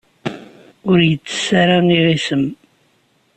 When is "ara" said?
1.61-1.77